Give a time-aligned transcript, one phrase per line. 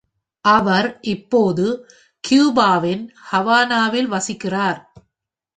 [0.45, 1.65] அவர் இப்போது
[2.23, 4.81] கியூபாவின் ஹவானாவில் வசிக்கிறார்.